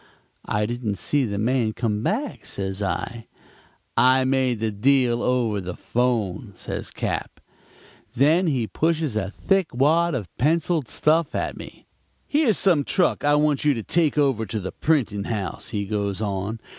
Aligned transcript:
"'I 0.47 0.65
didn't 0.65 0.95
see 0.97 1.25
the 1.25 1.37
man 1.37 1.73
come 1.73 2.01
back,' 2.01 2.43
says 2.47 2.81
I. 2.81 3.27
"'I 3.95 4.25
made 4.25 4.59
the 4.59 4.71
deal 4.71 5.21
over 5.21 5.61
the 5.61 5.75
'phone,' 5.75 6.53
says 6.55 6.89
Cap. 6.89 7.39
Then 8.15 8.47
he 8.47 8.65
pushes 8.65 9.15
a 9.15 9.29
thick 9.29 9.71
wad 9.75 10.15
of 10.15 10.35
penciled 10.39 10.87
stuff 10.87 11.35
at 11.35 11.55
me. 11.55 11.85
'Here's 12.27 12.57
some 12.57 12.83
truck 12.83 13.23
I 13.23 13.35
want 13.35 13.63
you 13.63 13.75
to 13.75 13.83
take 13.83 14.17
over 14.17 14.47
to 14.47 14.59
the 14.59 14.71
printing 14.71 15.25
house,' 15.25 15.69
he 15.69 15.85
goes 15.85 16.19
on. 16.19 16.59